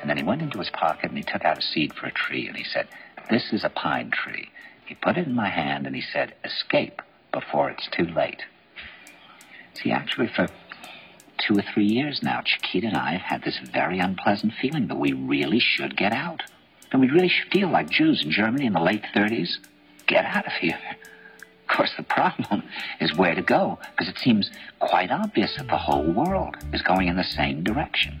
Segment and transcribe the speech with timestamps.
[0.00, 2.12] And then he went into his pocket and he took out a seed for a
[2.12, 2.88] tree and he said,
[3.30, 4.50] This is a pine tree.
[4.86, 8.42] He put it in my hand and he said, Escape before it's too late.
[9.74, 10.48] See, actually, for
[11.38, 14.98] two or three years now, Chiquita and I have had this very unpleasant feeling that
[14.98, 16.42] we really should get out.
[16.90, 19.58] And we really should feel like Jews in Germany in the late 30s.
[20.06, 20.78] Get out of here.
[21.68, 22.62] Of course, the problem
[23.00, 27.08] is where to go, because it seems quite obvious that the whole world is going
[27.08, 28.20] in the same direction.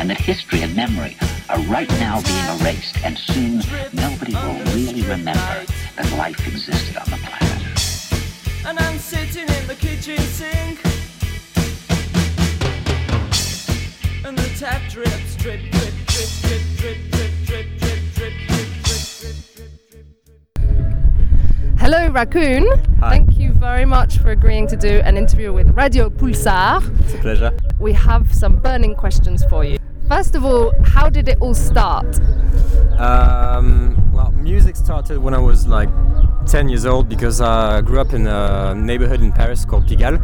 [0.00, 1.14] And that history and memory
[1.50, 3.62] are right now being erased, and soon
[3.92, 7.62] nobody will really remember that life existed on the planet.
[8.66, 10.80] And I'm sitting in the kitchen sink.
[14.24, 18.38] And the tap drips, drip, drip, drip, drip, drip, drip, drip, drip, drip, drip, drip,
[18.46, 19.04] drip, drip,
[19.54, 19.68] drip.
[21.78, 22.66] Hello, Raccoon.
[23.00, 23.10] Hi.
[23.10, 26.80] Thank you very much for agreeing to do an interview with Radio Pulsar.
[27.00, 27.52] It's a pleasure.
[27.78, 29.76] We have some burning questions for you.
[30.10, 32.18] First of all, how did it all start?
[32.98, 35.88] Um, well, music started when I was like
[36.46, 40.18] 10 years old because I grew up in a neighborhood in Paris called Pigalle,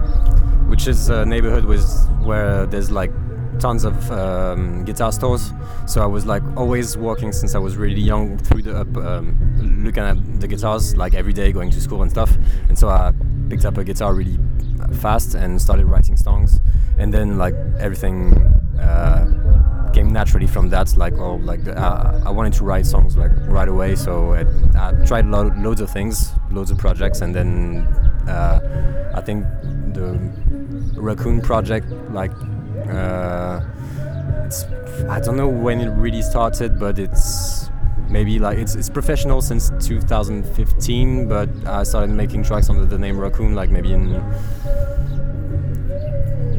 [0.69, 1.87] which is a neighborhood with
[2.25, 3.13] where there's like
[3.61, 5.53] tons of um, guitar stores.
[5.87, 9.85] So I was like always walking since I was really young through the up, um,
[9.85, 12.37] looking at the guitars like every day going to school and stuff.
[12.69, 13.13] And so I
[13.49, 14.41] picked up a guitar really
[14.95, 16.59] fast and started writing songs.
[16.99, 18.35] And then like everything
[18.81, 19.47] uh,
[19.97, 20.95] came naturally from that.
[20.97, 23.97] Like oh, like uh, I wanted to write songs like right away.
[23.97, 24.45] So I,
[24.79, 27.87] I tried lo- loads of things, loads of projects, and then
[28.29, 29.45] uh, I think
[29.95, 30.09] the
[30.97, 32.33] Raccoon project like
[32.91, 33.61] uh,
[34.45, 34.65] it's
[35.09, 37.71] I don't know when it really started, but it's
[38.11, 41.27] maybe like it's it's professional since 2015.
[41.27, 44.13] But I started making tracks under the name Raccoon like maybe in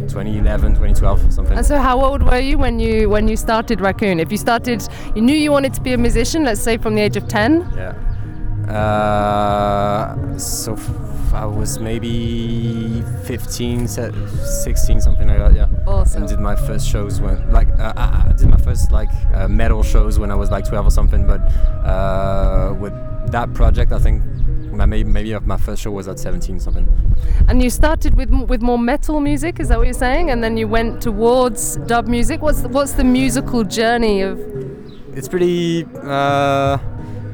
[0.07, 1.57] 2011, 2012, something.
[1.57, 4.19] And so, how old were you when you when you started Raccoon?
[4.19, 4.81] If you started,
[5.15, 6.43] you knew you wanted to be a musician.
[6.43, 7.67] Let's say from the age of ten.
[7.75, 7.93] Yeah.
[8.73, 15.53] Uh, so f- I was maybe 15, 16, something like that.
[15.53, 15.67] Yeah.
[15.85, 16.21] Awesome.
[16.23, 19.47] And did my first shows when, like, uh, I I did my first like uh,
[19.47, 21.25] metal shows when I was like 12 or something.
[21.25, 21.41] But
[21.85, 22.93] uh, with
[23.31, 24.21] that project, I think
[24.85, 26.87] maybe maybe my first show was at 17 something.
[27.47, 29.59] And you started with with more metal music.
[29.59, 30.29] Is that what you're saying?
[30.31, 32.41] And then you went towards dub music.
[32.41, 34.39] What's the, what's the musical journey of?
[35.15, 36.77] It's pretty uh,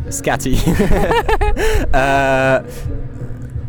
[0.07, 0.55] scatty.
[1.93, 2.63] uh,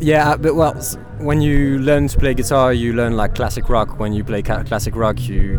[0.01, 0.75] Yeah, uh, but well,
[1.19, 3.99] when you learn to play guitar, you learn like classic rock.
[3.99, 5.59] When you play ca- classic rock, you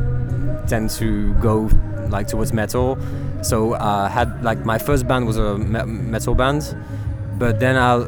[0.67, 1.69] tend to go
[2.09, 2.97] like towards metal.
[3.41, 6.75] So I had like my first band was a me- metal band,
[7.37, 8.03] but then I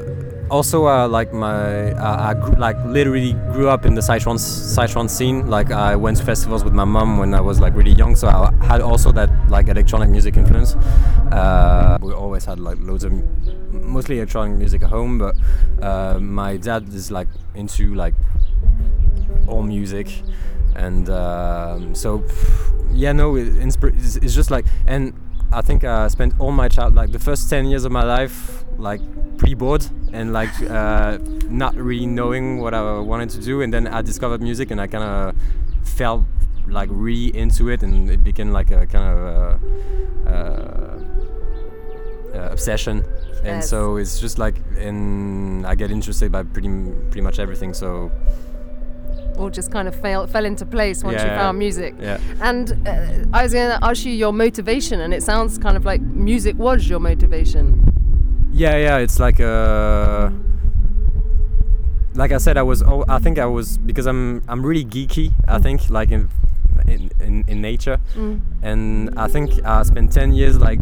[0.50, 5.48] also uh, like my uh, I like literally grew up in the psytrance psytrance scene.
[5.48, 8.28] Like I went to festivals with my mom when I was like really young, so
[8.28, 10.76] I had also that like electronic music influence.
[11.32, 13.12] Uh, we always had like loads of
[13.72, 15.36] mostly electronic music at home, but
[15.82, 18.14] uh, my dad is like into like
[19.48, 20.08] all music,
[20.76, 22.24] and um, so
[22.92, 25.14] yeah, no, it, it's, it's just like and.
[25.50, 28.66] I think I spent all my child like the first 10 years of my life
[28.78, 29.02] like
[29.38, 31.18] pretty bored and like uh,
[31.50, 33.62] not really knowing what I wanted to do.
[33.62, 35.36] And then I discovered music and I kind of
[35.84, 36.24] felt
[36.68, 39.62] like really into it and it became like a kind of
[40.28, 41.00] uh, uh,
[42.52, 43.04] obsession.
[43.44, 46.70] And so it's just like and I get interested by pretty
[47.10, 47.74] pretty much everything.
[47.74, 48.12] So
[49.38, 51.96] All just kind of fell fell into place once you found music.
[52.00, 52.20] yeah.
[52.42, 55.86] And uh, I was going to ask you your motivation, and it sounds kind of
[55.86, 57.94] like music was your motivation.
[58.58, 60.32] Yeah, yeah, it's like uh
[62.16, 65.32] like I said I was oh, I think I was because I'm I'm really geeky,
[65.48, 66.30] I think like in
[66.88, 68.42] in, in, in nature Mm.
[68.64, 70.80] and I think I spent 10 years like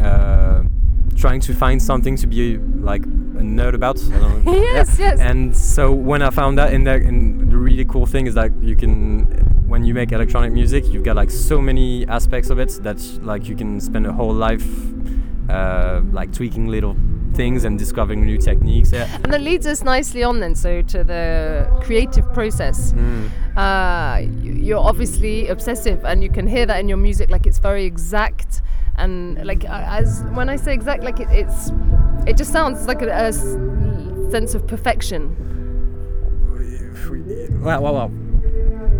[0.00, 0.62] uh,
[1.16, 3.98] trying to find something to be like a nerd about.
[4.14, 4.52] I don't know.
[4.74, 5.18] Yes, yes.
[5.20, 8.52] And so when I found that, and, that, and the really cool thing is that
[8.62, 9.24] you can,
[9.66, 13.48] when you make electronic music, you've got like so many aspects of it that like
[13.48, 14.66] you can spend a whole life
[15.48, 16.96] uh, like tweaking little
[17.34, 18.92] things and discovering new techniques.
[18.92, 19.08] Yeah.
[19.22, 22.92] And that leads us nicely on then, so to the creative process.
[22.92, 23.30] Mm.
[23.56, 27.30] Uh, you're obviously obsessive, and you can hear that in your music.
[27.30, 28.62] Like it's very exact,
[28.96, 31.70] and like as when I say exact, like it, it's
[32.26, 33.32] it just sounds like a
[34.30, 35.36] sense of perfection.
[37.62, 38.27] Well, well, well.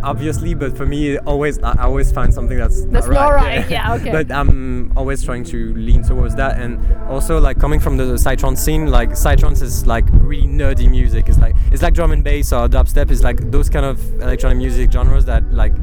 [0.03, 3.59] Obviously, but for me, always I always find something that's That's not not right.
[3.63, 4.11] right, yeah, okay.
[4.13, 6.79] But I'm always trying to lean towards that, and
[7.09, 11.29] also like coming from the psytrance scene, like psytrance is like really nerdy music.
[11.29, 13.11] It's like it's like drum and bass or dubstep.
[13.11, 15.75] It's like those kind of electronic music genres that like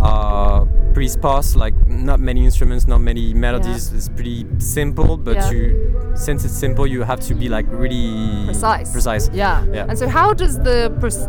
[0.00, 1.56] are pretty sparse.
[1.56, 3.92] Like not many instruments, not many melodies.
[3.92, 5.50] It's pretty simple, but Yeah.
[5.50, 8.92] you since it's simple, you have to be like really Precise.
[8.92, 9.30] Precise.
[9.32, 9.64] Yeah.
[9.72, 9.86] Yeah.
[9.88, 10.88] And so, how does the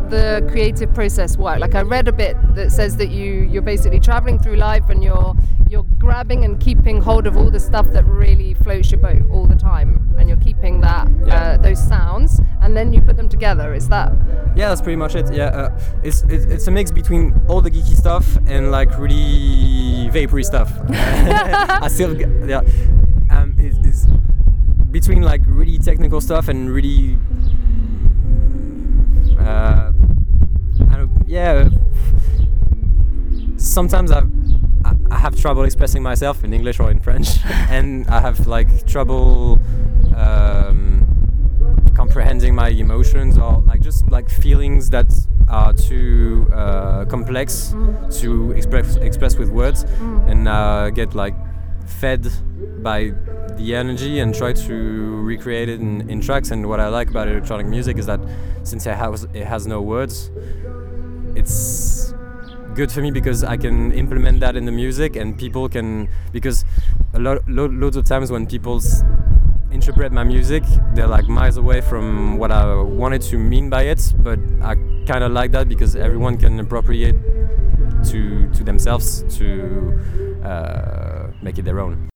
[0.10, 1.60] the creative process work?
[1.60, 5.04] Like, I read a bit that says that you you're basically traveling through life and
[5.04, 5.36] you're
[5.70, 9.46] you're grabbing and keeping hold of all the stuff that really floats your boat all
[9.46, 11.36] the time, and you're keeping that Yeah.
[11.36, 13.74] uh, those sounds, and then you put them together.
[13.76, 14.12] Is that?
[14.56, 15.32] Yeah, that's pretty much it.
[15.32, 20.10] Yeah, uh, it's, it's it's a mix between all the geeky stuff and like really
[20.12, 20.72] vapory stuff.
[20.90, 22.20] I still
[22.50, 22.62] yeah,
[23.30, 24.08] um, it, it's
[24.92, 27.18] between like really technical stuff and really
[29.40, 29.92] uh,
[31.28, 31.70] yeah.
[33.58, 34.32] Sometimes I've,
[34.84, 37.28] I I have trouble expressing myself in English or in French,
[37.70, 39.60] and I have like trouble.
[40.16, 41.06] Um,
[41.94, 45.12] comprehending my emotions or like just like feelings that
[45.50, 47.76] are too uh, complex
[48.10, 49.84] to express express with words
[50.28, 51.36] and uh, get like
[51.90, 52.28] fed
[52.82, 53.12] by
[53.58, 54.74] the energy and try to
[55.22, 56.52] recreate it in, in tracks.
[56.52, 58.20] And what I like about electronic music is that
[58.64, 60.30] since it has it has no words
[61.36, 62.14] it's
[62.76, 66.66] good for me because I can implement that in the music and people can because
[67.14, 68.81] a lot lo- loads of times when people
[69.72, 74.14] interpret my music they're like miles away from what I wanted to mean by it.
[74.18, 77.16] But I kind of like that because everyone can appropriate
[78.06, 80.00] to to themselves to
[80.44, 82.08] uh, make it their own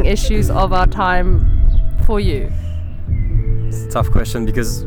[0.00, 1.40] issues of our time
[2.06, 2.50] for you.
[3.68, 4.84] It's a tough question because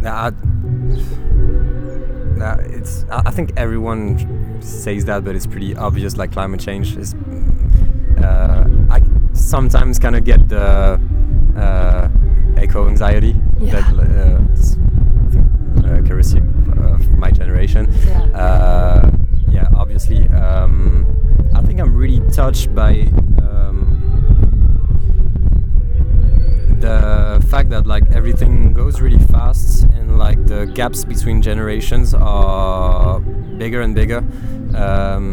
[0.00, 0.30] nah, I,
[2.36, 6.16] nah, it's I think everyone says that, but it's pretty obvious.
[6.16, 7.14] Like climate change is.
[8.22, 9.02] Uh, I
[9.34, 10.98] sometimes kind of get the
[11.56, 12.08] uh,
[12.60, 13.80] eco anxiety Yeah.
[13.80, 14.76] that uh, s-
[15.26, 15.46] I think
[15.78, 16.42] uh, characteristic
[16.78, 17.92] of my generation.
[18.06, 18.22] Yeah.
[18.34, 19.10] Uh,
[19.48, 20.26] yeah, obviously.
[20.28, 21.04] Um,
[21.54, 23.08] I think I'm really touched by.
[23.42, 23.92] Um,
[26.86, 33.20] the fact that like everything goes really fast and like the gaps between generations are
[33.58, 34.18] bigger and bigger
[34.84, 35.26] um,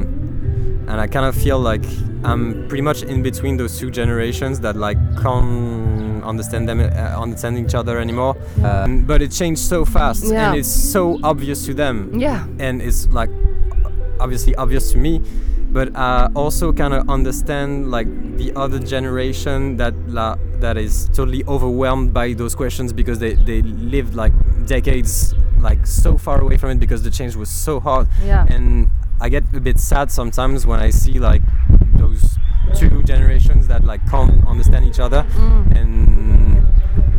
[0.89, 1.83] and i kind of feel like
[2.23, 7.57] i'm pretty much in between those two generations that like can't understand them uh, understand
[7.57, 10.49] each other anymore um, but it changed so fast Yeah.
[10.49, 12.45] and it's so obvious to them Yeah.
[12.59, 13.29] and it's like
[14.19, 15.21] obviously obvious to me
[15.77, 21.43] but I also kind of understand like the other generation that la, that is totally
[21.45, 24.33] overwhelmed by those questions because they, they lived like
[24.65, 28.45] decades like so far away from it because the change was so hard Yeah.
[28.49, 28.89] and
[29.21, 31.41] I get a bit sad sometimes when I see like
[31.95, 32.37] those
[32.75, 35.75] two generations that like can't understand each other Mm.
[35.79, 36.57] and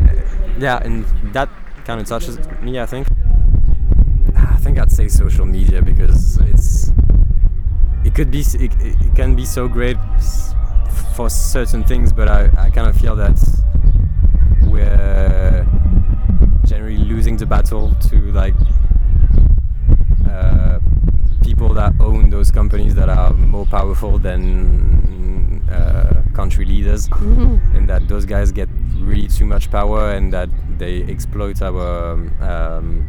[0.09, 1.49] uh, yeah and that
[1.85, 3.07] kind of touches me I think
[4.37, 6.93] I think I'd say social media because it's
[8.05, 9.97] it could be it, it can be so great
[10.95, 13.39] for certain things, but I, I kind of feel that
[14.63, 15.67] we're
[16.67, 18.55] generally losing the battle to like
[20.29, 20.79] uh,
[21.43, 28.09] people that own those companies that are more powerful than uh, country leaders, and that
[28.09, 30.49] those guys get really too much power and that
[30.79, 33.07] they exploit our um,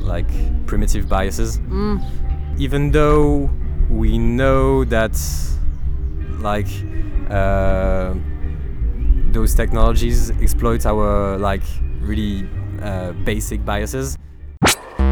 [0.00, 0.28] like
[0.66, 1.60] primitive biases.
[2.58, 3.50] Even though
[3.90, 5.16] we know that
[6.40, 6.68] like
[7.30, 8.14] uh,
[9.32, 11.62] those technologies exploit our like
[12.00, 12.48] really
[12.82, 14.16] uh, basic biases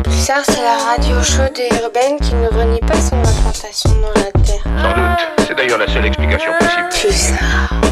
[0.02, 4.32] Pulsar, c'est la radio chaude et urbaine qui ne renie pas son implantation dans la
[4.32, 4.62] Terre.
[4.64, 5.46] Sans doute.
[5.46, 6.88] C'est d'ailleurs la seule explication possible.
[6.90, 7.85] Pulsar,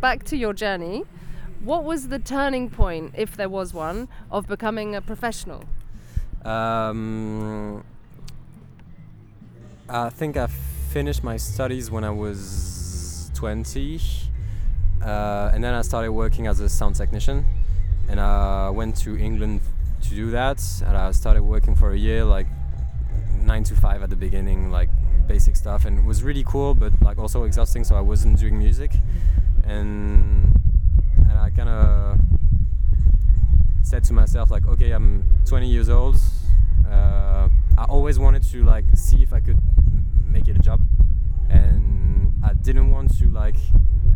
[0.00, 1.04] back to your journey.
[1.62, 5.64] What was the turning point, if there was one, of becoming a professional?
[6.44, 7.84] Um,
[9.88, 14.00] I think I finished my studies when I was 20,
[15.04, 17.44] uh, and then I started working as a sound technician.
[18.08, 19.60] And I went to England
[20.02, 22.46] to do that, and I started working for a year, like
[23.42, 24.88] nine to five at the beginning, like
[25.26, 27.84] basic stuff, and it was really cool, but like also exhausting.
[27.84, 28.92] So I wasn't doing music,
[29.66, 30.58] and
[31.16, 32.18] and I kind of
[33.82, 36.16] said to myself like okay i'm 20 years old
[36.90, 37.48] uh,
[37.78, 39.56] i always wanted to like see if i could
[40.36, 40.80] make it a job.
[41.48, 43.56] And i didn't want to like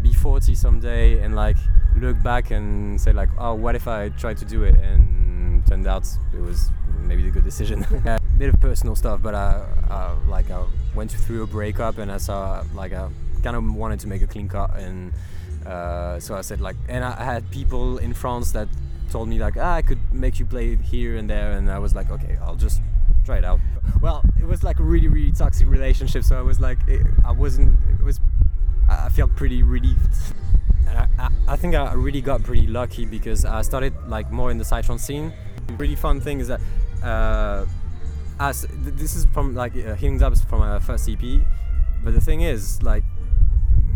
[0.03, 1.57] be 40 someday and like
[1.97, 4.75] look back and say like oh what if i tried to do it?
[4.75, 7.85] And turned out it was maybe the good decision.
[8.07, 12.11] A bit of personal stuff but i, I like i went through a breakup and
[12.11, 13.09] i saw like i
[13.43, 15.13] kind of wanted to make a clean cut and
[15.71, 18.69] uh, so I said like, and I had people in France that
[19.11, 21.95] told me like, ah, I could make you play here and there, and I was
[21.95, 22.81] like, okay, I'll just
[23.25, 23.61] try it out.
[24.01, 27.31] Well, it was like a really really toxic relationship, so I was like, it, I
[27.31, 28.19] wasn't, it was,
[28.89, 30.15] I felt pretty relieved.
[30.89, 34.51] And I, I, I think I really got pretty lucky because I started like more
[34.51, 35.33] in the psytrance scene.
[35.79, 36.61] Really fun thing is that
[37.05, 37.65] uh,
[38.41, 41.21] as this is from like uh, Healing Dubs from my first EP,
[42.03, 43.05] but the thing is like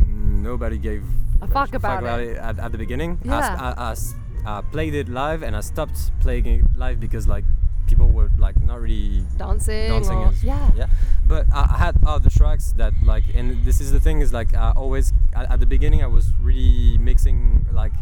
[0.06, 1.02] nobody gave
[1.42, 2.36] A fuck about it.
[2.36, 3.18] at, at the beginning.
[3.24, 3.74] I Yeah.
[3.76, 4.14] I, I s-
[4.46, 7.44] I played it live and I stopped playing it live because like
[7.86, 10.70] people were like not really Dancing, dancing or, yeah.
[10.76, 10.86] yeah
[11.26, 14.54] but I, I had other tracks that like and this is the thing is like
[14.54, 17.92] I always at, at the beginning I was really mixing like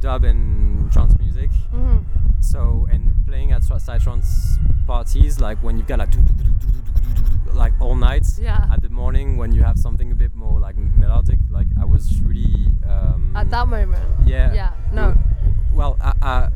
[0.00, 2.04] dub and trance music Mhm.
[2.40, 6.10] so and playing at tra- psytrance parties like when you've got like
[7.52, 8.66] like all night Yeah.
[8.72, 12.20] at the morning when you have something a bit more like melodic like I was
[12.22, 14.02] really um, At that moment.
[14.26, 14.70] yeah Yeah.
[14.92, 15.14] No.
[15.72, 16.48] well I, I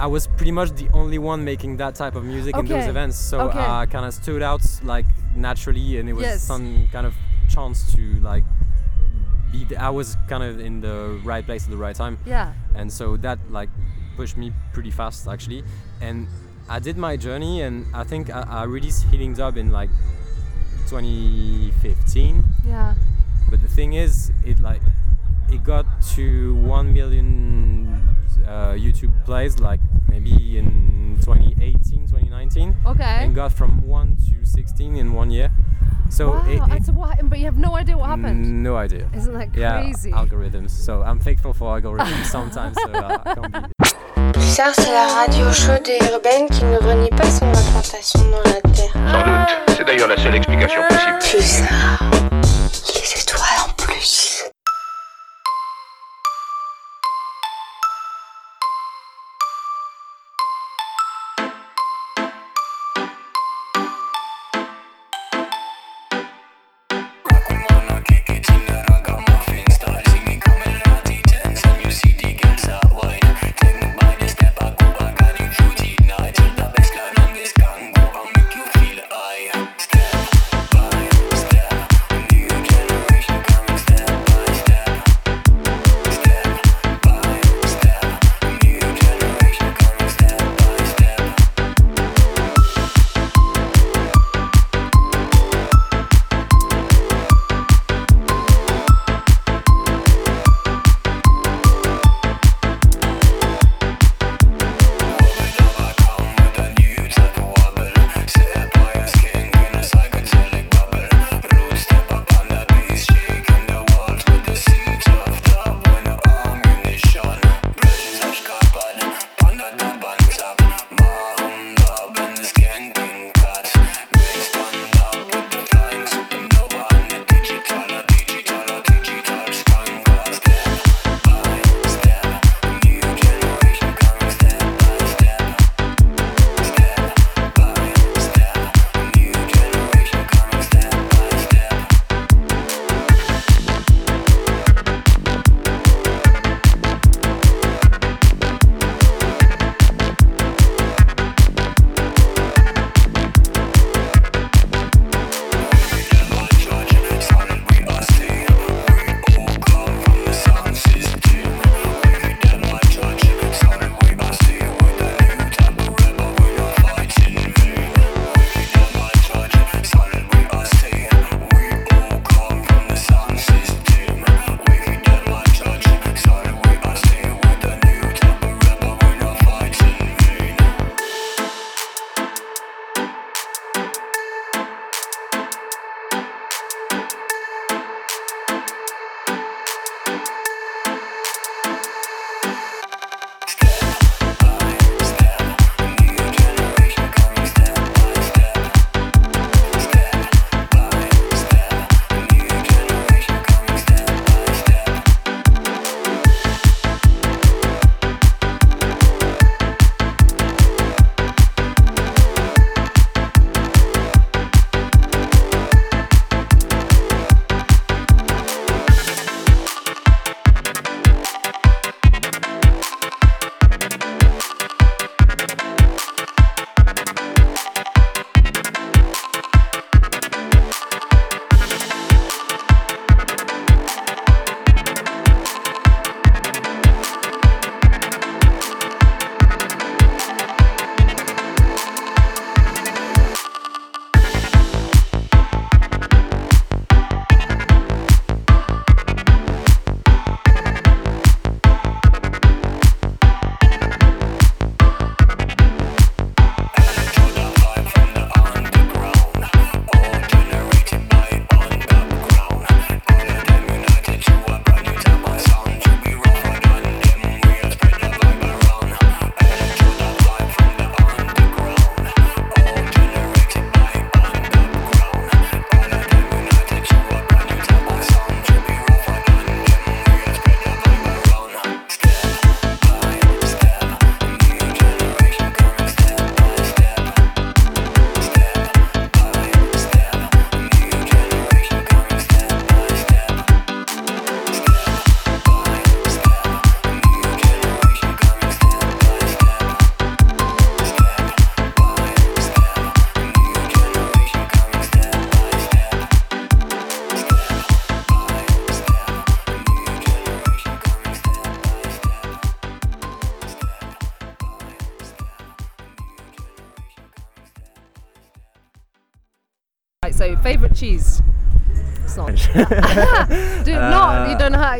[0.00, 3.16] I was pretty much the only one making that type of music in those events
[3.18, 3.58] so Okay.
[3.60, 5.06] I kind of stood out like
[5.36, 6.42] naturally and it was Yes.
[6.42, 7.14] some kind of
[7.48, 8.44] chance to like
[9.52, 12.52] be the, I was kind of in the right place at the right time Yeah.
[12.74, 13.70] and so that like
[14.16, 15.62] pushed me pretty fast actually
[16.00, 16.26] and
[16.68, 19.90] I did my journey and I think I, I released Healing Dub in like
[20.88, 22.94] 2015 Yeah.
[23.50, 24.80] but the thing is it like
[25.50, 33.02] it got to 1 million uh, youtube plays like maybe in 2018 2019 Okay.
[33.04, 35.50] and got from 1 to 16 in one year
[36.10, 36.66] so wow.
[36.70, 37.18] it, so what?
[37.28, 38.62] But you have no idea what happened.
[38.62, 40.12] no idea Isn't that yeah crazy?
[40.12, 43.88] algorithms so i'm thankful for algorithms sometimes so uh, I can't be
[44.32, 48.60] Pulsar, c'est la radio chaude et urbaine qui ne renie pas son implantation dans la
[48.72, 48.92] Terre.
[48.92, 49.76] Sans doute.
[49.76, 51.18] C'est d'ailleurs la seule explication possible.
[51.20, 52.13] Pulsar,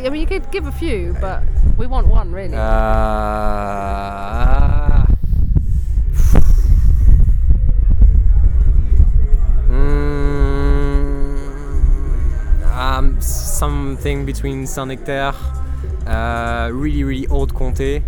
[0.05, 1.43] I mean, you could give a few, but
[1.79, 2.55] we want one really.
[2.55, 2.61] Uh,
[9.71, 11.41] mm,
[12.77, 15.33] um, something between Saint Nectaire,
[16.07, 18.03] uh, really really old Comté,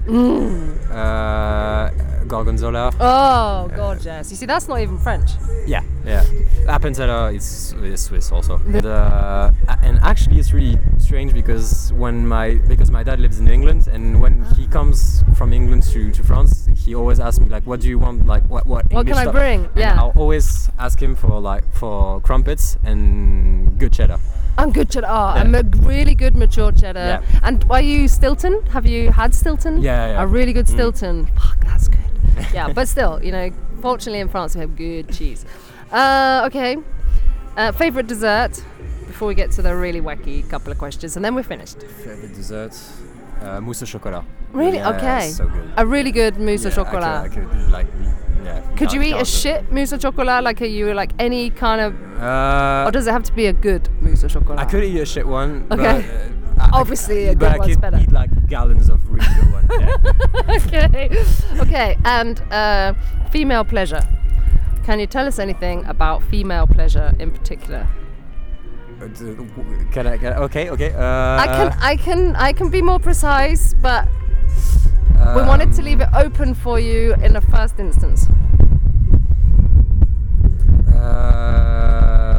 [0.91, 1.89] uh,
[2.27, 2.91] Gorgonzola.
[3.01, 4.31] oh, gorgeous.
[4.31, 5.31] You see, that's not even French.
[5.67, 6.25] Yeah, yeah.
[6.67, 8.59] Appenzeller is, is Swiss also.
[8.67, 9.51] And, uh,
[9.83, 14.21] and actually, it's really strange because when my because my dad lives in England, and
[14.21, 17.89] when he comes from England to, to France, he always asks me like, "What do
[17.89, 18.27] you want?
[18.27, 19.65] Like, what what?" What English can I bring?
[19.65, 19.97] And Yeah.
[20.01, 24.19] I'll always ask him for like for crumpets and good cheddar.
[24.59, 25.07] And good cheddar.
[25.11, 25.61] Oh, Yeah.
[25.61, 27.21] a really good mature cheddar.
[27.23, 27.41] Yeah.
[27.43, 28.63] And are you Stilton?
[28.73, 29.83] Have you had Stilton?
[29.83, 30.23] Yeah, yeah.
[30.23, 30.73] A really good Mm.
[30.75, 31.27] Stilton.
[31.37, 32.01] Fuck, that's good.
[32.53, 35.45] Yeah, but still, you know, fortunately in France we have good cheese.
[35.93, 36.77] Uh, okay.
[37.57, 38.63] Uh, favorite dessert?
[39.07, 41.81] Before we get to the really wacky couple of questions, and then we're finished.
[42.05, 42.77] Favorite dessert?
[43.41, 44.25] Uh, mousse au chocolat.
[44.53, 44.77] Really?
[44.79, 45.29] Yeah, okay.
[45.31, 45.71] So good.
[45.77, 47.25] A really good mousse au Yeah, I could- chocolat.
[47.25, 47.87] I could, like,
[48.45, 48.61] yeah.
[48.77, 50.43] Could you eat a shit mousse au chocolat?
[50.45, 53.53] Like, are you like any kind of, Uh, or does it have to be a
[53.53, 54.59] good mousse au chocolat?
[54.59, 55.67] I could eat a shit one.
[55.71, 56.05] Okay.
[56.57, 57.99] But, uh, I- I Obviously, a good but I could better.
[58.03, 59.45] eat like gallons of really good.
[59.53, 59.56] Yeah.
[60.49, 61.11] okay.
[61.59, 61.97] Okay.
[62.05, 62.95] And uh,
[63.31, 64.07] female pleasure.
[64.85, 67.89] Can you tell us anything about female pleasure in particular?
[69.93, 70.17] Can I?
[70.17, 70.71] Can I okay.
[70.71, 70.93] Okay.
[70.95, 74.09] Uh, I can, I can, I can be more precise, but
[75.35, 78.27] we wanted to leave it open for you in the first instance.
[80.89, 82.39] Um,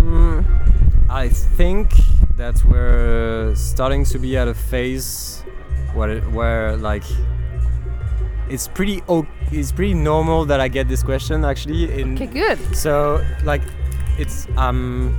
[0.00, 1.92] mm, I think
[2.36, 5.41] that we're starting to be at a phase
[5.94, 7.04] where, where like
[8.48, 9.02] it's pretty
[9.50, 12.76] it's pretty normal that I get this question actually in Okay, good.
[12.76, 13.62] So like
[14.18, 15.16] it's um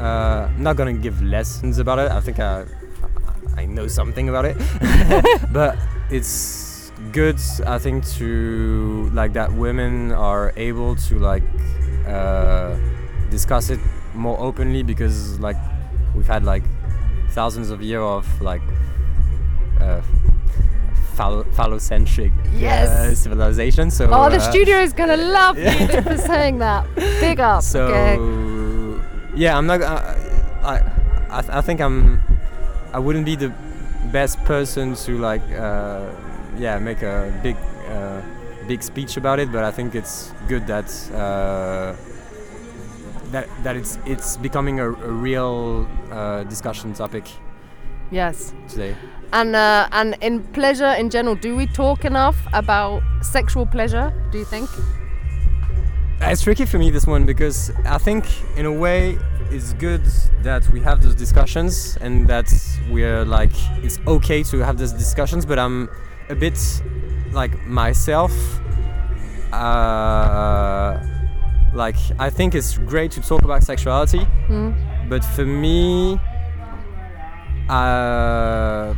[0.00, 2.10] uh not gonna give lessons about it.
[2.10, 2.64] I think I
[3.56, 4.56] I know something about it.
[5.52, 5.76] but
[6.10, 11.42] it's good I think to like that women are able to like
[12.06, 12.76] uh
[13.30, 13.80] discuss it
[14.14, 15.56] more openly because like
[16.14, 16.62] we've had like
[17.34, 18.62] thousands of years of like
[19.80, 20.00] uh
[21.16, 22.32] phallo- phallocentric
[22.90, 25.70] uh, civilization so Oh, the uh, studio is gonna love you
[26.08, 26.82] for saying that.
[27.20, 27.62] Big up.
[27.62, 28.14] so okay.
[29.36, 29.80] yeah, I'm not.
[29.82, 30.14] Uh,
[30.62, 30.74] I,
[31.30, 32.20] I th- I think I'm.
[32.92, 33.52] I wouldn't be the
[34.12, 35.42] best person to like.
[35.52, 36.06] Uh,
[36.56, 37.56] yeah, make a big,
[37.90, 38.20] uh,
[38.68, 39.50] big speech about it.
[39.52, 40.86] But I think it's good that.
[43.34, 47.24] Uh, that, that it's it's becoming a, a real uh, discussion topic
[48.10, 48.52] Yes.
[48.68, 48.94] today.
[49.32, 54.12] And uh, and in pleasure in general, do we talk enough about sexual pleasure?
[54.30, 54.68] Do you think?
[56.20, 58.24] It's tricky for me this one because I think
[58.56, 59.18] in a way
[59.50, 60.04] it's good
[60.42, 62.52] that we have those discussions and that
[62.90, 65.88] we're like it's okay to have those discussions but I'm
[66.30, 66.58] a bit
[67.32, 68.32] like myself
[69.52, 70.98] uh,
[71.74, 74.74] like I think it's great to talk about sexuality Mm.
[75.08, 76.18] but for me
[77.68, 78.94] uh,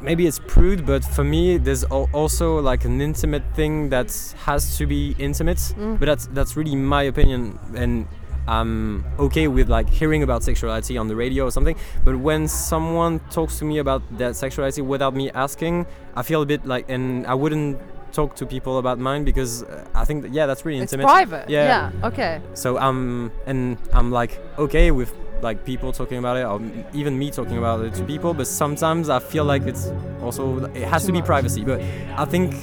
[0.00, 4.10] maybe it's prude but for me there's al- also like an intimate thing that
[4.44, 5.98] has to be intimate Mm.
[5.98, 8.06] but that's that's really my opinion and
[8.48, 13.20] i'm okay with like hearing about sexuality on the radio or something but when someone
[13.30, 17.24] talks to me about that sexuality without me asking i feel a bit like and
[17.28, 17.78] i wouldn't
[18.12, 21.04] talk to people about mine because uh, i think that, yeah that's really intimate.
[21.04, 21.48] It's private.
[21.50, 22.08] yeah Yeah.
[22.08, 22.40] Okay.
[22.54, 25.10] so I'm and I'm like okay with
[25.42, 26.60] like people talking about it or
[26.94, 29.90] even me talking about it to people but sometimes I feel like it's
[30.22, 31.26] also it has Too to be much.
[31.26, 31.80] privacy but
[32.16, 32.54] I think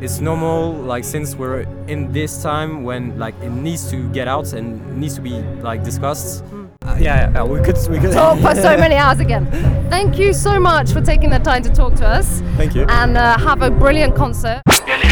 [0.00, 4.52] it's normal like since we're in this time when like it needs to get out
[4.52, 4.66] and
[5.00, 5.34] needs to be
[5.68, 6.44] like discussed
[6.86, 9.44] uh, yeah, yeah we could we could Talk for so many hours again.
[9.90, 12.40] Thank you so much for taking the time to talk to us.
[12.56, 14.62] thank you And uh, have a brilliant concert.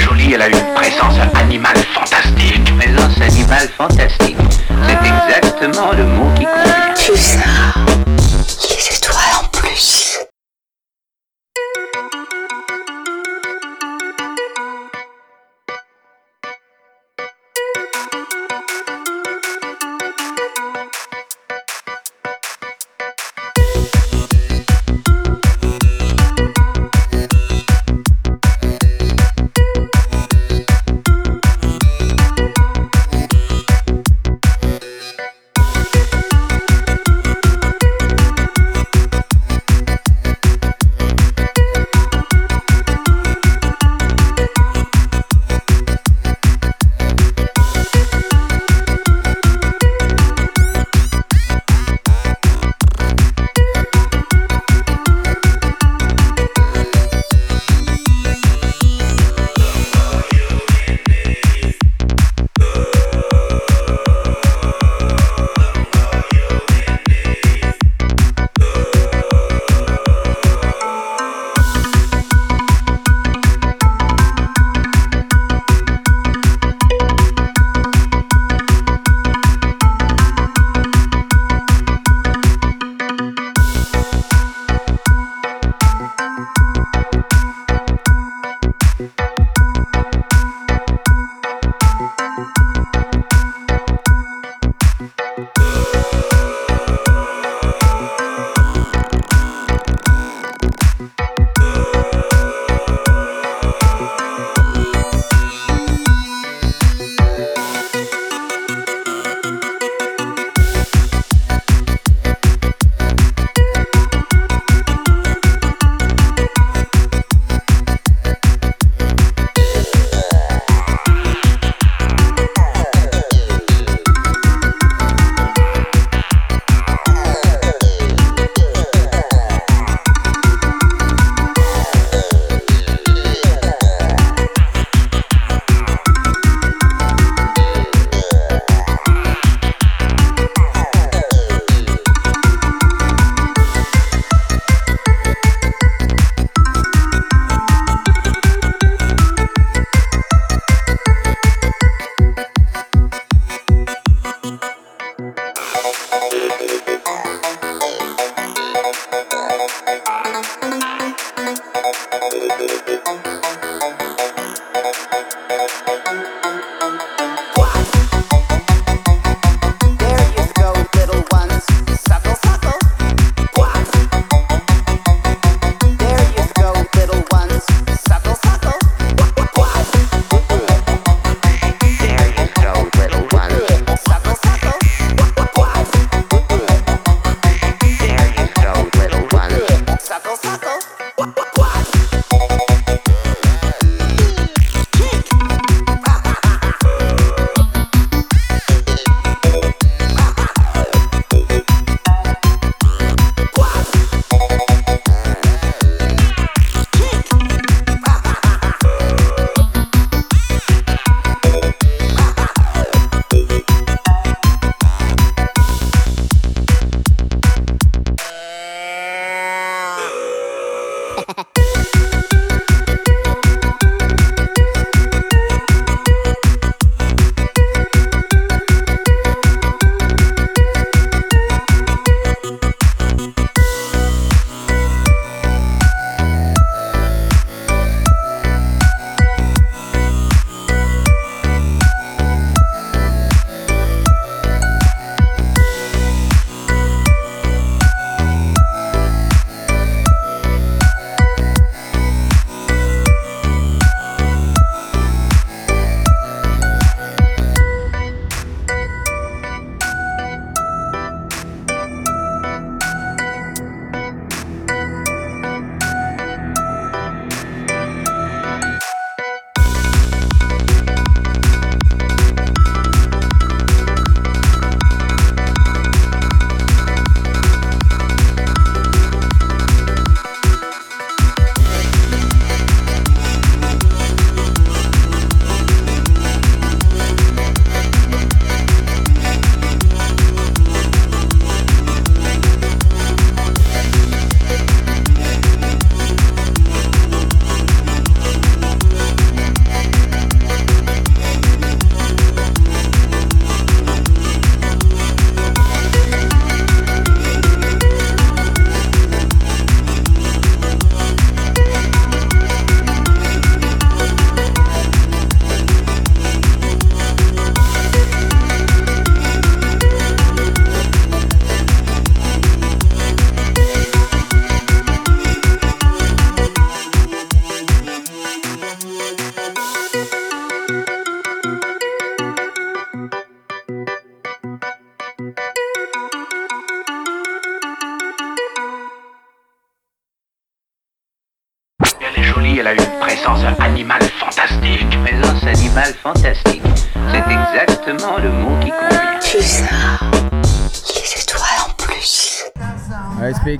[0.04, 2.74] Jolie, elle a une présence animale fantastique.
[2.78, 4.36] Présence animale fantastique.
[4.86, 7.87] C'est exactement le mot qui convient.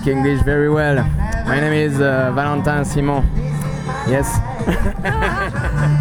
[0.01, 0.97] Speak English very well.
[1.47, 3.25] My name is uh, Valentin Simon.
[4.09, 4.29] Yes.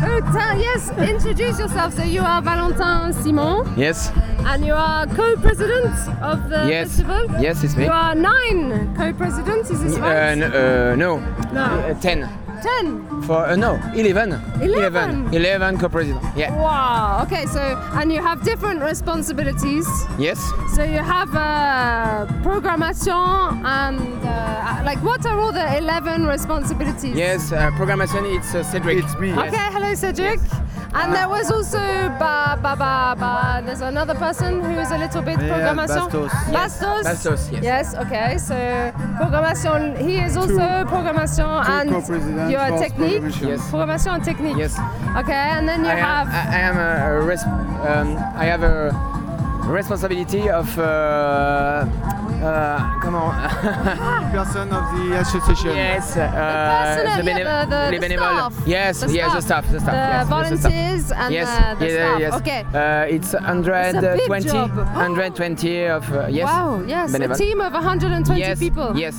[0.09, 1.93] Oh, tell, yes, introduce yourself.
[1.93, 4.11] So you are Valentin Simon, Yes.
[4.45, 6.89] and you are co-president of the Yes.
[6.89, 7.27] festival.
[7.41, 7.85] Yes, it's me.
[7.85, 9.69] You are nine co-presidents.
[9.69, 10.37] Is this Uh, right?
[10.37, 11.19] n- uh, no.
[11.53, 11.63] No.
[11.63, 12.27] Uh, ten.
[12.61, 13.21] Ten.
[13.23, 14.41] For uh, no, eleven.
[14.61, 15.33] Eleven?
[15.33, 16.23] Eleven co-president.
[16.35, 16.55] Yeah.
[16.55, 17.23] Wow.
[17.23, 17.45] Okay.
[17.45, 17.59] So
[17.93, 19.87] and you have different responsibilities.
[20.17, 20.39] Yes.
[20.75, 27.15] So you have uh, programmation and uh, like what are all the eleven responsibilities?
[27.15, 27.51] Yes.
[27.51, 28.23] Uh, programmation.
[28.35, 29.03] It's uh, Cedric.
[29.03, 29.31] It's me.
[29.33, 30.39] Okay, hello Cedric.
[30.93, 31.77] And there was also
[32.17, 33.61] ba ba ba ba.
[33.63, 36.09] There's another person who's a little bit Yeah, programmation.
[36.09, 36.31] Bastos.
[36.49, 36.79] Yes.
[36.79, 37.03] Bastos.
[37.03, 37.93] Bastos, yes.
[37.93, 38.37] Okay.
[38.39, 38.55] So
[39.19, 39.97] programmation.
[39.99, 43.21] He is also programmation and co-presidents you are technique.
[43.21, 43.47] programmation.
[43.47, 43.71] Yes.
[43.71, 44.57] Programmation and technique.
[44.57, 44.73] Yes.
[45.17, 46.27] Okay, and then you I have.
[46.27, 48.91] am, I, I am a, a res- um, I have a
[49.67, 51.85] responsibility of uh,
[52.43, 53.33] uh, comment
[54.31, 55.75] person of the association.
[55.75, 58.53] Yes, uh, personnel, the, yeah, the- the- les the bénévoles.
[58.53, 58.53] staff.
[58.67, 59.65] Yes, The yes, the staff.
[59.65, 59.93] staff, the staff.
[59.93, 61.19] The yes, yes, volunteers staff.
[61.25, 62.19] and yes, the- the yeah, staff.
[62.19, 62.33] Yes.
[62.35, 62.61] Okay.
[62.73, 64.71] Uh, it's 120, It's a big job.
[64.77, 66.45] 120 of uh, yes.
[66.45, 67.35] Wow, yes, bénévoles.
[67.35, 68.95] a team of 120 yes, people.
[68.95, 69.15] Yes.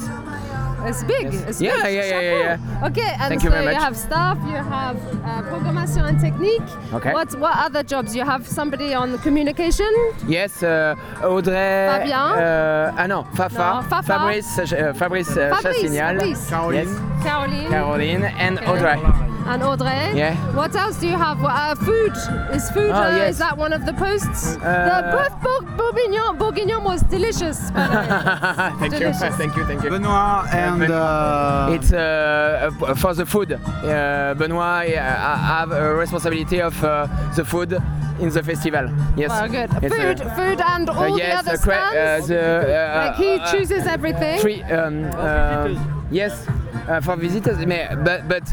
[0.86, 1.32] It's big.
[1.32, 1.44] Yes.
[1.48, 1.94] It's Yeah, big.
[1.94, 2.86] yeah, yeah, yeah, Chapeau.
[2.88, 3.74] Okay, and Thank so you very much.
[3.82, 6.62] have staff, you have uh, programmation and technique.
[6.94, 7.12] Okay.
[7.12, 8.14] What what other jobs?
[8.14, 9.90] You have somebody on communication.
[10.26, 11.54] Yes, uh, Audrey.
[11.54, 12.32] Fabien.
[12.38, 13.58] Uh, ah non, Fafa.
[13.58, 14.06] No, Fafa.
[14.06, 16.16] Fabrice, uh, Fabrice uh, Fabrice, Chassignal.
[16.18, 16.50] Fabrice.
[16.74, 16.88] Yes.
[17.24, 17.68] Caroline.
[17.70, 18.70] Caroline and Okay.
[18.70, 19.37] Audrey.
[19.48, 19.88] And Audrey.
[20.18, 20.34] Yeah.
[20.54, 21.42] What else do you have?
[21.42, 22.12] Uh, food.
[22.52, 22.90] Is food?
[22.90, 23.30] Oh, uh, yes.
[23.32, 24.56] Is that one of the posts?
[24.56, 27.70] Uh, the boeuf bourguignon, bourguignon was delicious.
[27.70, 28.88] by the way.
[28.88, 29.90] thank you, thank you, thank you.
[29.90, 33.52] Benoit and uh, It's uh, uh, for the food.
[33.52, 37.72] Uh, Benoit uh, have a responsibility of uh, the food
[38.20, 38.90] in the festival.
[39.16, 39.30] Yes.
[39.30, 39.70] Well, good.
[39.82, 42.30] Yes, uh, food, food, and all uh, the other uh, cra- stands.
[42.30, 44.40] uh, the, uh, like he chooses everything.
[44.40, 45.68] Free, um, uh,
[46.10, 46.46] yes,
[46.88, 47.58] uh, for visitors,
[48.04, 48.44] but but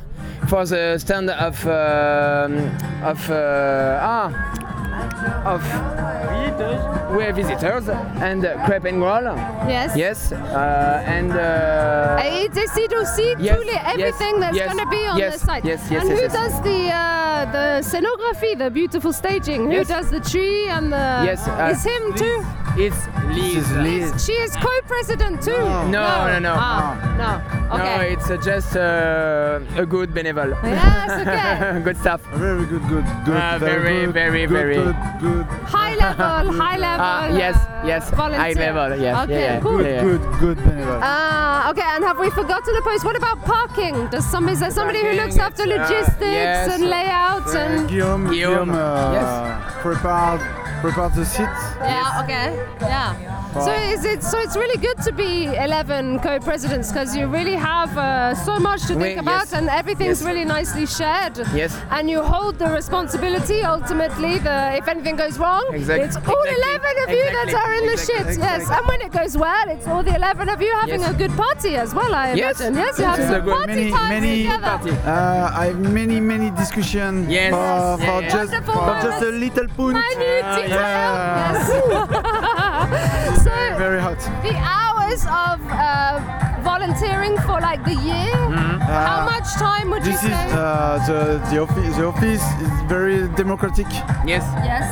[0.48, 4.61] for the stand of of ah
[5.44, 6.80] of visitors.
[7.16, 9.22] we're visitors and uh, crepe and roll.
[9.68, 9.96] Yes.
[9.96, 11.32] Yes, uh, and.
[11.32, 15.06] Uh, Et il décide aussi Yes, tous les, yes, everything that's yes, going to be
[15.08, 15.64] on yes, the site.
[15.64, 16.32] yes, yes, and yes, who yes.
[16.32, 19.66] does the uh, the scenography, the beautiful staging?
[19.66, 19.88] Who Yes.
[19.88, 21.22] does the tree and the?
[21.24, 22.44] Yes, uh, it's him too.
[22.76, 22.96] It's
[23.36, 23.70] Liz.
[23.72, 24.24] Liz.
[24.24, 25.52] She is co-president too.
[25.90, 26.54] No, no, no.
[26.56, 27.76] Ah, no.
[27.76, 28.12] No, Okay.
[28.14, 30.54] it's uh, just uh, a good bénévole.
[30.64, 31.80] Yes, okay.
[31.84, 32.20] good stuff.
[32.34, 33.36] very good, good, good.
[33.36, 35.46] Ah, very, good, very, good, very- good, good.
[35.66, 37.04] high level, high level.
[37.06, 38.40] Ah, yes, uh, yes, volunteer.
[38.40, 39.82] high level, yes, Okay, yeah, yeah, cool.
[39.82, 40.02] yeah, yeah.
[40.02, 41.00] Good, good, Beneval.
[41.02, 41.82] Ah, okay.
[41.94, 43.04] And have we forgotten the post?
[43.04, 44.06] What about parking?
[44.08, 46.68] Does some is there somebody who looks after uh, logistics yes.
[46.74, 47.88] and layouts Uh, and?
[47.88, 49.82] Guillaume, Guillaume, Guillaume, uh, yes.
[49.82, 50.40] prepared,
[50.82, 51.52] prepared the seat.
[51.80, 52.20] Yeah.
[52.22, 52.46] Okay.
[52.80, 53.14] Yeah.
[53.66, 54.20] So is it?
[54.22, 55.32] So it's really good to be
[55.68, 59.52] 11 co-presidents because you really have uh, so much to Oui, think about yes.
[59.52, 60.28] and everything's Yes.
[60.28, 61.36] really nicely shared.
[61.54, 61.70] Yes.
[61.90, 64.38] And you hold the responsibility ultimately.
[64.38, 67.84] The if anything goes wrong, Exact- it's all exactly, 11 of you that are in
[67.86, 68.38] the exactly, shit.
[68.48, 68.70] Yes.
[68.70, 71.10] And when it goes well, it's all the 11 of you having Yes.
[71.10, 72.12] a good party as well.
[72.14, 72.74] I imagine.
[72.74, 72.98] Yes.
[72.98, 74.72] You have It's some good- party many- time many together.
[74.78, 74.90] Party.
[75.04, 77.50] Uh, I have many, many discussions Yes.
[77.54, 78.00] for, Yes.
[78.00, 78.36] for, Yeah, yeah.
[78.36, 79.96] just, for just a little punt.
[80.00, 80.71] Minute detail.
[80.74, 81.52] Yeah.
[81.52, 83.42] Yes.
[83.44, 84.18] so Very hot.
[84.42, 86.20] the hours of uh,
[86.62, 88.30] volunteering for like the year.
[88.82, 90.50] How much time would you This is say?
[90.52, 91.96] uh, the the office.
[91.96, 93.86] The office is very democratic.
[94.26, 94.84] Yes, yes.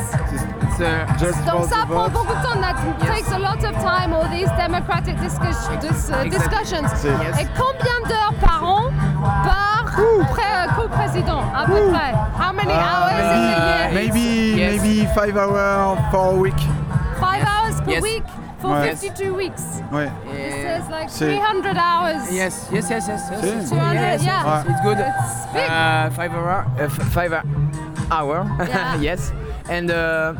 [0.62, 2.12] it's uh, Just Donc for ça the prend vote.
[2.12, 2.60] beaucoup de temps.
[2.60, 4.12] That takes a lot of time.
[4.14, 6.30] All these democratic discuss- dis- uh, Exactly.
[6.38, 6.88] discussions.
[7.04, 7.40] Yes.
[7.40, 12.12] Et combien d'heures par an par pré- co-président à peu près?
[12.38, 13.90] How many hours in a year?
[13.90, 14.80] Uh, maybe Yes.
[14.82, 16.58] maybe five hours for a week.
[17.20, 18.02] Five hours per Yes.
[18.02, 18.24] week
[18.60, 18.88] for Ouais.
[18.90, 19.62] 52 weeks.
[19.92, 20.10] Ouais.
[20.32, 22.30] This is like 300 hours.
[22.30, 23.22] yes, yes, yes, yes.
[23.30, 23.68] yes.
[23.68, 23.74] Si.
[23.74, 24.42] 200, Yes, yeah.
[24.44, 24.98] yes, it's good.
[24.98, 25.68] It's big.
[25.68, 27.32] Uh, five hour, uh, f- five
[28.10, 28.46] hour.
[28.68, 28.96] Yeah.
[29.00, 29.32] yes,
[29.68, 29.90] and.
[29.90, 30.34] Uh,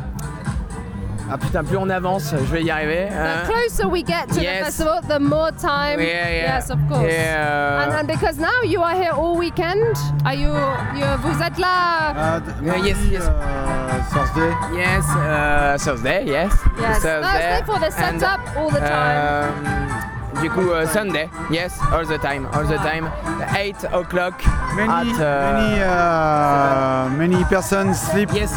[1.31, 3.07] ah putain, plus on avance, je vais y arriver.
[3.09, 3.43] The hein.
[3.47, 4.59] closer we get to Yes.
[4.59, 5.99] the festival, the more time.
[5.99, 6.55] Yeah, yeah.
[6.55, 7.07] Yes, of course.
[7.11, 7.83] Yeah.
[7.83, 10.49] And, and because now you are here all weekend, are you,
[10.95, 12.11] you vous êtes là?
[12.15, 12.41] Uh,
[12.83, 13.23] yes, yes.
[13.27, 14.51] Uh, Thursday.
[14.75, 16.51] Yes, uh, Thursday, yes.
[16.79, 19.65] Yes, Thursday for the and, setup all the time.
[20.35, 23.09] um, du coup, uh, Sunday, yes, all the time, all the time.
[23.55, 24.41] 8 o'clock
[24.75, 25.19] Many at.
[25.19, 28.51] uh, many uh, many persons sleep Yes,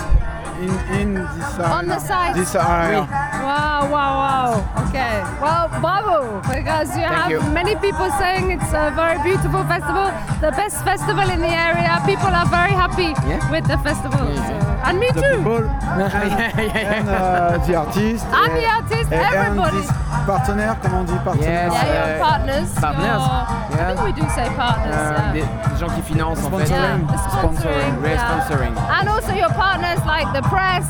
[0.60, 1.72] in, in this area.
[1.72, 2.34] On the side.
[2.36, 3.02] This area.
[3.44, 4.88] Wow, wow, wow.
[4.88, 5.20] Okay.
[5.42, 7.40] Well, bravo, because you have you.
[7.52, 10.06] many people saying it's a very beautiful festival,
[10.40, 12.00] the best festival in the area.
[12.06, 13.12] People are very happy
[13.50, 14.24] with the festival.
[14.36, 15.36] so- And me The too.
[15.38, 18.26] people and uh, the artists.
[18.28, 19.76] And the artists, and, everybody.
[19.78, 22.68] And this partenaire, comment on dit partenaire Yes, Yeah, your uh, partners.
[22.80, 24.94] partners, your- I think we do say partners.
[24.94, 25.32] Euh, yeah.
[25.32, 26.70] des, des gens qui financent en fait.
[26.70, 28.02] Yeah, the sponsoring.
[28.02, 28.28] Ouais, yeah.
[28.28, 28.76] sponsoring.
[28.76, 30.86] And also your partners like the press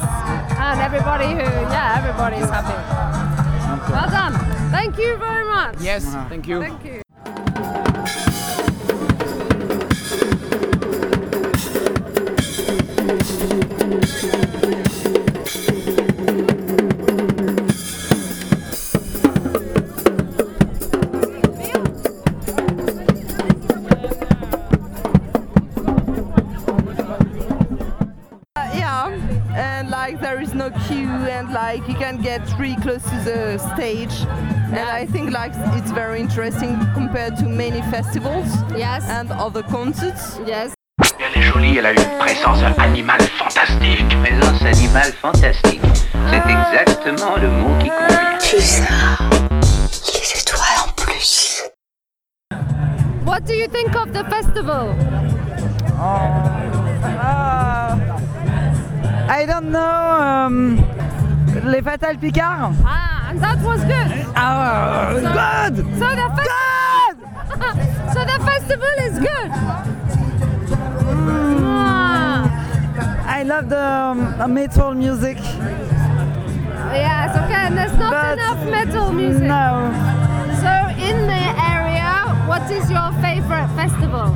[0.59, 2.75] and everybody who, yeah, everybody is happy.
[3.91, 4.35] Well done.
[4.71, 5.77] Thank you very much.
[5.81, 6.61] Yes, thank you.
[6.61, 7.04] Thank you.
[32.73, 34.15] Close to the stage
[34.73, 40.41] and i think like it's very interesting compared to many festivals yes and other concerts
[40.47, 40.73] yes
[41.19, 44.17] Elle est jolie, elle a une présence animale fantastique.
[44.23, 45.81] Présence animale fantastique.
[46.31, 48.39] C'est exactement le mot qui convient.
[50.13, 51.63] Les étoiles en plus.
[53.27, 54.95] What do you think of the festival?
[55.99, 56.65] Uh,
[59.29, 59.81] I don't know.
[59.81, 60.94] Um,
[61.65, 62.75] les Fatals Picards.
[62.85, 64.27] Ah, that was good.
[64.37, 65.77] Ah, So- good.
[65.99, 67.15] So the festival.
[68.15, 69.51] so the festival is good.
[71.67, 75.39] Ah, I love the um, metal music.
[76.93, 79.43] yes, okay, and there's not But- enough metal music.
[79.49, 79.91] No.
[80.63, 81.45] So in the
[81.75, 84.35] area, what is your favorite festival?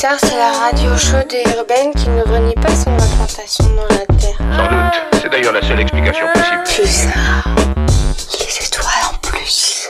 [0.00, 4.06] Pulsar, c'est la radio chaude et urbaine qui ne renie pas son implantation dans la
[4.16, 4.38] Terre.
[4.38, 5.20] Sans doute.
[5.20, 6.62] C'est d'ailleurs la seule explication possible.
[6.62, 7.44] Pulsar,
[8.38, 9.88] les étoiles en plus.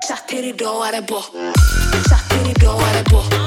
[0.00, 0.54] Satiri
[2.68, 3.37] know I they pull.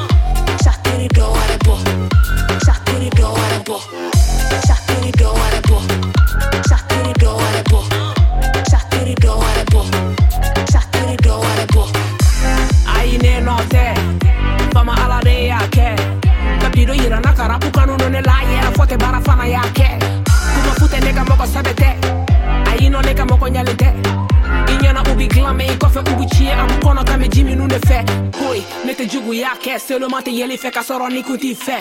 [25.71, 28.93] Ubi glame i kɔfɛ tiɲɛ a kɔnɔ ka mɛ ji minnu de fɛ koyi ne
[28.93, 31.77] tɛ jugu y'a kɛ tɛ fɛ ka sɔrɔ ni kun t'i fɛ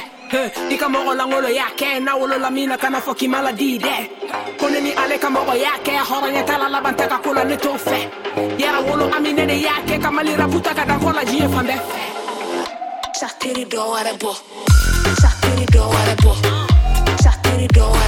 [0.70, 1.16] i ka mɔgɔ
[1.54, 3.42] y'a kɛ n'a wolola min na kana fɔ k'i ma
[3.78, 4.08] dɛ
[4.58, 7.32] ko ne ni ale ka mɔgɔ y'a kɛ hɔrɔnya t'a la laban tɛ ka ko
[7.32, 8.08] la ne t'o fɛ
[8.58, 11.78] yɛrɛ wolo ami ne de y'a kɛ ka mali ka dan la diɲɛ fan bɛɛ
[11.78, 12.20] fɛ
[14.18, 14.32] bo.
[15.20, 16.34] Satiri do are bo.
[17.22, 17.99] Satiri do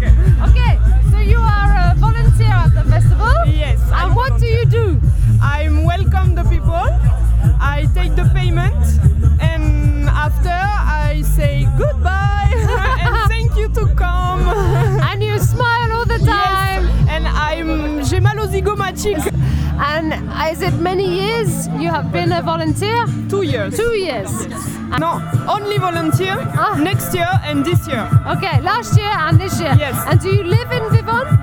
[0.50, 0.78] Okay,
[1.10, 3.34] so you are a volunteer at the festival?
[3.46, 3.80] Yes.
[3.92, 5.00] And what do you do?
[5.42, 6.86] I welcome the people.
[7.60, 8.74] I take the payment,
[9.40, 12.52] and after I say goodbye
[13.04, 14.40] and thank you to come.
[15.08, 16.26] And you smile all the time.
[16.28, 16.59] Yes.
[18.42, 19.28] And I'm j'ai mal aux zygomatiques.
[19.78, 20.12] And
[20.52, 23.04] is it many years you have been a volunteer?
[23.28, 23.76] Two years.
[23.76, 24.30] Two years.
[24.98, 26.36] No, only volunteer.
[26.78, 28.08] Next year and this year.
[28.26, 29.74] Okay, last year and this year.
[29.78, 29.96] Yes.
[30.06, 31.38] And do you live in Vivonne?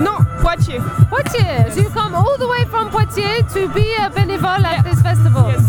[0.00, 0.82] No, Poitiers.
[1.08, 1.74] Poitiers.
[1.74, 5.48] So you come all the way from Poitiers to be a bénévole at this festival.
[5.48, 5.64] Yes.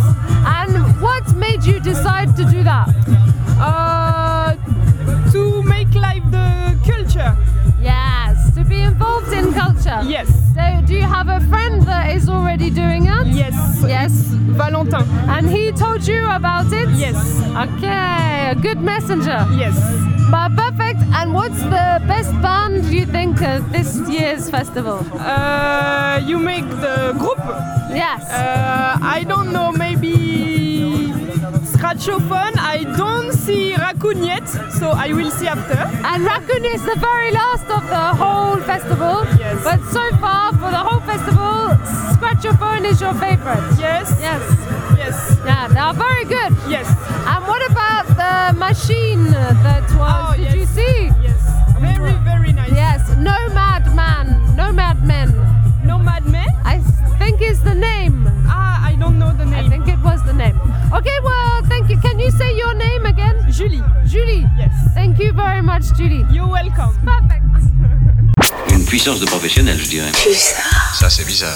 [0.46, 2.90] And what made you decide to do that?
[3.60, 4.56] Uh,
[5.32, 7.36] to make live the culture.
[7.82, 10.02] Yes, to be involved in culture.
[10.06, 10.28] Yes.
[10.56, 13.28] So do you have a friend that is already doing it?
[13.28, 13.84] Yes.
[13.88, 14.12] Yes.
[14.60, 15.04] Valentin.
[15.30, 16.90] And he told you about it?
[16.90, 17.16] Yes.
[17.56, 19.48] Okay, a good messenger.
[19.52, 19.78] Yes.
[20.30, 21.00] But perfect.
[21.14, 25.00] And what's the best band you think of this year's festival?
[25.14, 27.40] Uh, you make the group.
[27.90, 28.30] Yes.
[28.30, 30.10] Uh, I don't know, maybe
[31.80, 32.58] Scratchophone.
[32.58, 35.80] I don't see Raccoon yet, so I will see after.
[36.06, 39.24] And Raccoon is the very last of the whole festival.
[39.40, 39.64] Yes.
[39.64, 41.80] But so far, for the whole festival,
[42.16, 43.64] Scratchophone is your favorite.
[43.80, 44.14] Yes.
[44.20, 44.44] Yes.
[44.98, 45.38] Yes.
[45.46, 46.52] Yeah, they are very good.
[46.68, 46.86] Yes.
[47.26, 50.12] And what about the machine that was?
[50.12, 50.56] Oh, did yes.
[50.56, 51.06] you see?
[51.24, 51.40] Yes.
[51.80, 52.74] Very, very nice.
[52.74, 53.08] Yes.
[53.16, 54.54] Nomad Man.
[54.58, 55.30] Nomad Men.
[55.86, 56.50] Nomad Man?
[56.66, 56.80] I
[57.18, 58.39] think is the name.
[59.30, 60.58] I know the I think it was the name.
[60.94, 61.98] Okay, well, thank you.
[62.00, 63.36] Can you say your name again?
[63.52, 63.84] Julie.
[64.06, 64.46] Julie.
[64.58, 64.74] Yes.
[64.94, 66.26] Thank you very much, Julie.
[66.32, 66.96] You're welcome.
[67.06, 67.46] Perfect.
[68.74, 70.12] Une puissance de professionnel, je dirais.
[70.12, 71.56] Pulsar, Ça, c'est bizarre.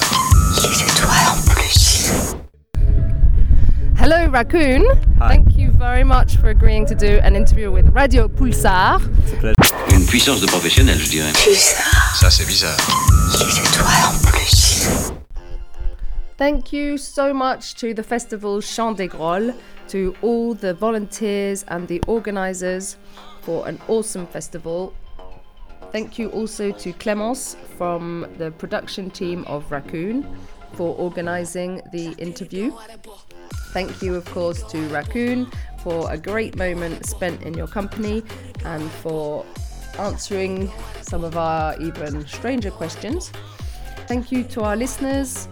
[0.61, 2.36] les étoiles en plus.
[3.99, 4.84] Hello, Raccoon.
[5.19, 8.99] Thank you very much for agreeing to do an interview with Radio Pulsar.
[9.93, 11.32] Une puissance de professionnel, je dirais.
[12.19, 12.78] Ça, c'est bizarre.
[16.44, 19.56] Thank you so much to the festival Chant des Grolles,
[19.88, 22.98] to all the volunteers and the organisers
[23.44, 24.94] for an awesome festival.
[25.94, 30.28] Thank you also to Clemence from the production team of Raccoon
[30.74, 32.74] for organising the interview.
[33.72, 35.50] Thank you, of course, to Raccoon
[35.82, 38.22] for a great moment spent in your company
[38.66, 39.46] and for
[39.98, 40.70] answering
[41.04, 43.32] some of our even stranger questions.
[44.08, 45.48] Thank you to our listeners.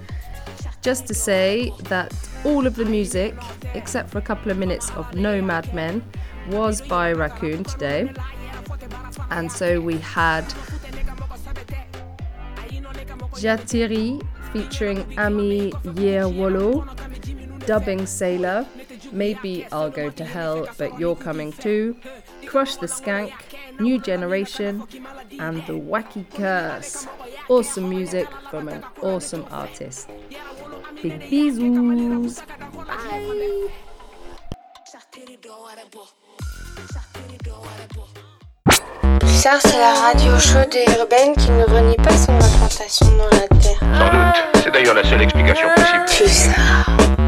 [0.82, 2.12] Just to say that
[2.44, 3.36] all of the music,
[3.76, 6.04] except for a couple of minutes of No Mad Men,
[6.50, 8.12] was by Raccoon today.
[9.30, 10.44] And so we had
[13.34, 14.22] Jatiri
[14.52, 16.86] featuring Ami Yerewolo,
[17.66, 18.66] dubbing Sailor,
[19.12, 21.96] Maybe I'll Go to Hell, but You're Coming Too,
[22.48, 23.34] Crush the Skank,
[23.80, 24.84] New Generation,
[25.40, 27.08] and The Wacky Curse.
[27.50, 30.10] Awesome music from an awesome artist.
[31.02, 32.42] Big bisous!
[32.86, 33.72] Bye!
[39.20, 43.48] Pulsar, c'est la radio chaude et urbaine qui ne renie pas son implantation dans la
[43.48, 43.80] Terre.
[43.80, 44.64] Sans doute.
[44.64, 46.06] C'est d'ailleurs la seule explication possible.
[46.06, 47.21] Pulsar.